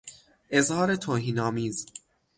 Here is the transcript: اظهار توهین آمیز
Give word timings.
اظهار 0.49 0.95
توهین 0.95 1.39
آمیز 1.39 1.85